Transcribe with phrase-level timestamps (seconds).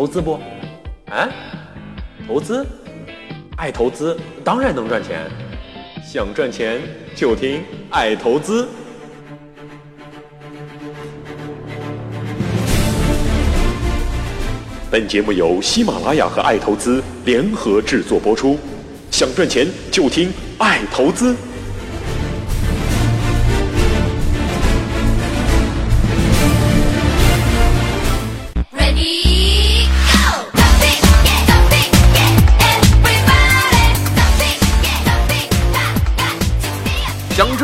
[0.00, 0.40] 投资不？
[1.10, 1.28] 啊？
[2.26, 2.66] 投资？
[3.58, 5.30] 爱投资当然能赚钱，
[6.02, 6.80] 想赚钱
[7.14, 8.66] 就听爱投资。
[14.90, 18.58] 本节目由喜马拉雅和爱投资联合制作播出，
[19.10, 21.36] 想赚钱就听爱投资。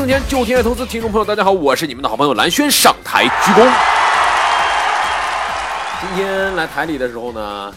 [0.06, 3.68] 挣钱就听爱投资，听众朋友，大家好，我是你们的好朋友蓝轩，上台鞠躬。
[6.00, 7.74] 今天来台里的时候呢，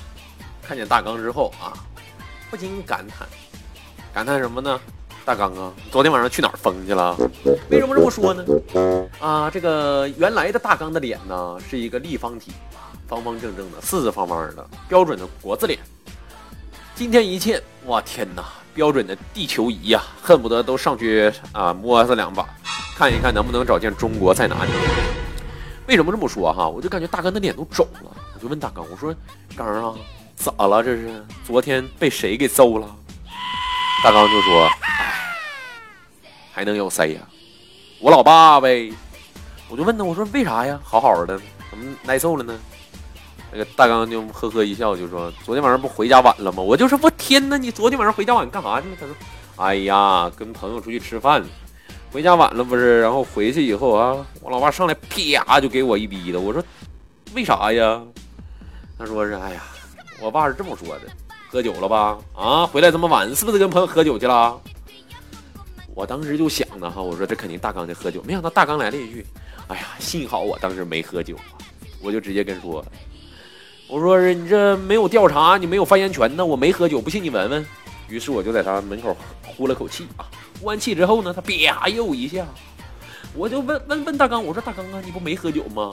[0.61, 1.73] 看见大纲之后啊，
[2.51, 3.27] 不禁感叹，
[4.13, 4.79] 感叹什么呢？
[5.25, 7.17] 大刚啊，昨天晚上去哪儿疯去了？
[7.71, 8.45] 为什么这么说呢？
[9.19, 12.51] 啊，这个原来的大刚的脸呢，是一个立方体，
[13.07, 15.79] 方方正正的，四四方方的，标准的国字脸。
[16.93, 18.43] 今天一见，哇天哪，
[18.73, 22.47] 标准的地球仪呀、恨不得都上去啊摸它两把，
[22.95, 24.71] 看一看能不能找见中国在哪里。
[25.87, 26.67] 为什么这么说哈？
[26.67, 29.15] 我就感觉大刚的脸都肿了，我就问大刚，我说
[29.55, 29.95] 刚啊，
[30.35, 31.25] 咋了这是？
[31.45, 32.87] 昨天被谁给揍了？
[34.03, 34.69] 大刚就说，
[36.53, 37.21] 还能有谁呀？
[37.99, 38.93] 我老爸呗。
[39.67, 40.79] 我就问他，我说为啥呀？
[40.83, 41.39] 好好的，
[41.69, 42.57] 怎么挨揍了呢？
[43.51, 49.15] 那个大刚就呵呵一笑，就说：“昨天晚上不回家晚了吗？”我就说：“我天哪，你昨天晚上回家晚干啥去了？”他说
[49.57, 51.47] ：“哎呀，跟朋友出去吃饭了，
[52.11, 53.01] 回家晚了不是？
[53.01, 56.39] 然后回去以后啊，我老爸上来啪就给我一逼的。
[56.39, 56.63] 我说：
[57.33, 58.01] 为啥呀？
[58.97, 59.63] 他说是：哎呀，
[60.21, 61.01] 我爸是这么说的，
[61.49, 62.17] 喝酒了吧？
[62.35, 64.59] 啊，回来这么晚，是不是跟朋友喝酒去了？
[65.95, 69.25] 我当时就想呢哈，我说这肯定大刚在喝酒，没想到大刚来了一句：
[69.67, 71.35] 哎呀，幸好我当时没喝酒！
[72.01, 72.85] 我就直接跟说。
[73.89, 76.45] 我说你这没有调查，你没有发言权呢。
[76.45, 77.65] 我没喝酒，不信你闻闻。
[78.07, 80.29] 于是我就在他门口呼了口气啊，
[80.59, 82.45] 呼完气之后呢，他啪又一下，
[83.33, 85.91] 我就问问问大刚，我说大刚啊，你不没喝酒吗？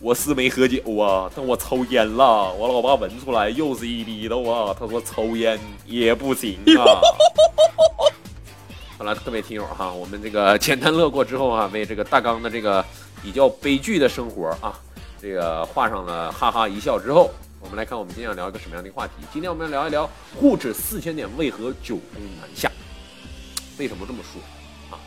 [0.00, 2.52] 我是没喝酒啊，但我抽烟了。
[2.52, 7.00] 我老爸闻出来又是一逼的啊，他说抽烟也不行啊。
[8.98, 12.84] 好了，各位听友哈，我们这个简单乐过之后啊，为这个大刚的这个
[13.20, 14.78] 比较悲剧的生活啊，
[15.20, 19.14] 这个画上了哈哈一笑之后，我们来看我们今天要聊一个什么样的话题？
[19.32, 22.70] 今天我们要聊一聊沪指四千点为何久攻难下？
[23.78, 24.40] 为什么这么说
[24.94, 25.00] 啊？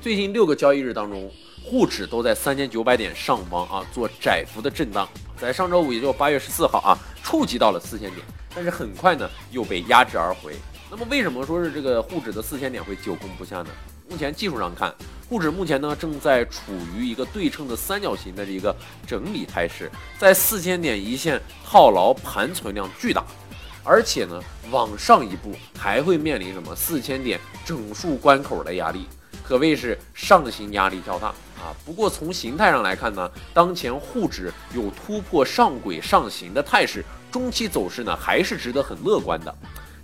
[0.00, 1.30] 最近六个交易日当中，
[1.64, 10.54] 沪指都在三千九百点上方啊做窄幅的震荡，在上周五也就八月十四号啊触及到了四千点，但是很快呢又被压制而回。
[10.90, 13.68] 那么为什么说是这个沪指的四千点会久攻不下呢？
[14.12, 14.94] 目前技术上看，
[15.26, 23.24] 沪指目前呢正在处于一个对称的三角形的这个整理态势，在四千点一线套牢盘存量巨大，
[23.82, 24.38] 而且呢
[24.70, 29.06] 往上一步还会面临什么四千点整数关口的压力，
[29.42, 31.72] 可谓是上行压力较大啊。
[31.86, 39.56] 不过从形态上来看呢，当前沪指有突破上轨上行的态势，中期走势呢还是值得很乐观的。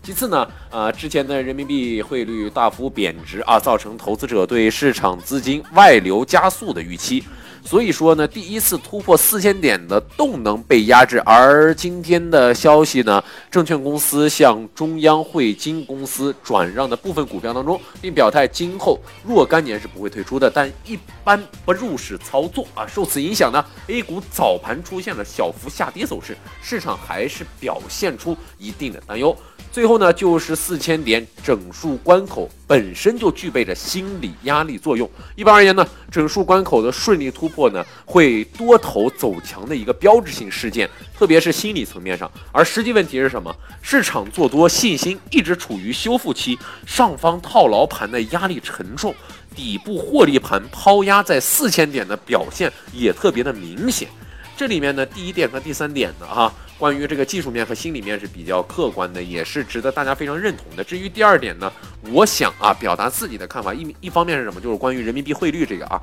[0.02, 7.22] 其次呢，呃，之前的人民币汇率大幅贬值啊，造成投资者对市场资金外流加速的预期，
[7.64, 11.18] 所以说呢，第一次突破四千点的动能被压制。
[11.20, 22.86] 而今天的消息呢，证券公司向中央汇金公司转让的部分股票当中，并表态今后若干年是不会退出的，但一般不入市操作啊。
[22.86, 29.36] 受此影响呢，A 股早盘出现了小幅下跌走势，市场还是表现出一定的担忧。
[29.70, 35.08] 最后呢，就是四千点整数关口本身就具备着心理压力作用。
[35.36, 42.30] 一般而言呢，整数关口的顺利突破呢，会多头走强的一个标志性事件，特别是心理层面上。
[42.52, 43.54] 而实际问题是什么？
[43.82, 49.14] 市场做多信心一直处于修复期，上方套牢盘的压力沉重，
[49.56, 54.08] 底部获利盘抛压在四千点的表现也特别的明显。
[54.56, 60.82] 这里面呢，第一点和第三点呢，哈，关于这个技术面和心理面是比较客观的，也是值得大家非常认同的。
[60.82, 61.72] 至于第二点呢，
[62.10, 64.60] 我想啊，表达自己的看法，一一方面是什么？
[64.60, 66.02] 就是关于人民币汇率这个啊，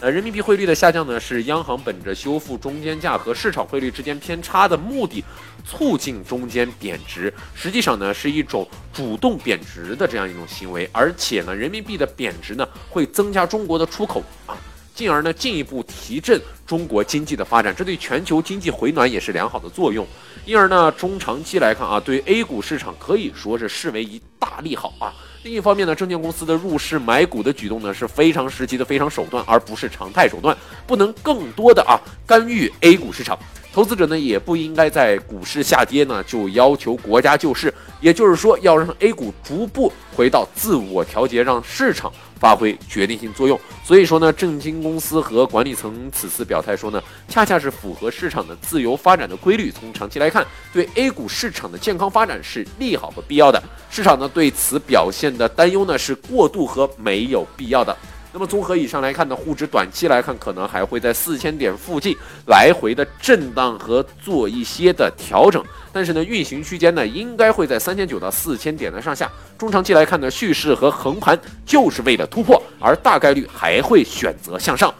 [0.00, 5.24] 呃，人民币汇率的下降呢，是央行本着修复中间价和市场汇率之间偏差的目的，
[5.64, 14.54] 促进中间贬值，实际上呢是一种主动贬值的这样一种行为，而且呢，人民币的贬值呢会增加中国的出口啊。
[14.94, 20.06] 进而呢，进一步提振中国经济的发展，这对全球经济回暖也是良好的作用。
[20.44, 25.12] 因而呢，中长期来看啊，对 A 股市场可以说是视为一大利好啊。
[25.44, 30.56] 另一方面呢，证券公司的入市买股的举动呢是非常时期的非常手段，而不是常态手段，
[30.86, 33.38] 不能更多的啊干预 A 股市场。
[33.74, 43.58] 投资者呢也不应该在股市下跌呢就要求国家救市，也就是说要让 A 股逐步回到自我调节，让市场发挥决定性作用。
[43.82, 49.72] 所以说呢，证金公司和管理层此次表态说呢，恰恰是符合市场的自由发展的规律。
[49.72, 53.60] 从长期来看，对 A 股市场的健康发展是利好和必要的。
[53.90, 57.96] 市场呢对此表现的担忧呢是过度和没有必要的。
[58.36, 62.16] 那么综合以上来看呢，沪指短期来看可能还会在四千点附近
[62.48, 69.30] 来回的震荡和做一些的调整，但是呢，运行区间呢应该会在三千九到四千点的上下。
[69.56, 74.92] 中长期来看呢，蓄势和横盘就是为了突破，而大概率还会选择向上。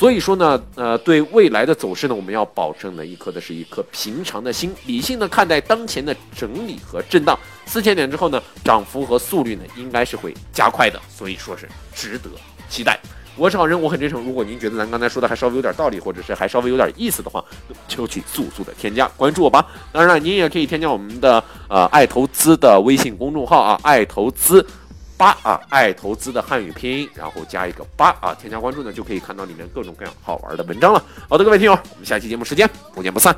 [0.00, 7.38] 所以说呢，呃，对未来的走势呢，我们要保证的一颗的是一颗平常的心，理性的看待当前的整理和震荡。
[7.66, 12.30] 四千点之后呢，涨幅和速率呢应该是会加快的，所以说是值得
[12.66, 12.98] 期待。
[13.36, 14.24] 我是好人，我很真诚。
[14.24, 17.44] 如果您觉得咱刚才说的还稍微有点道理，或者是还稍微有点意思的话，
[17.86, 19.66] 就去速速的添加关注我吧。
[19.92, 24.66] 当然了，您也可以添加我们的呃爱投资的微信公众号啊，爱投资
[25.20, 31.04] 八啊，爱投资的汉语拼音，然后加一个八啊，添加关注呢就可以看到里面各种各样好玩的文章了。
[31.28, 33.36] 好的，各位听友，我们下期节目时间不见不散。